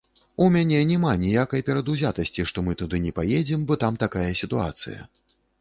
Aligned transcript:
У 0.45 0.45
мяне 0.53 0.79
няма 0.91 1.11
ніякай 1.23 1.65
перадузятасці, 1.67 2.47
што 2.53 2.65
мы 2.71 2.77
туды 2.81 3.03
не 3.07 3.15
паедзем, 3.21 3.69
бо 3.69 3.81
там 3.85 4.03
такая 4.07 4.29
сітуацыя! 4.41 4.99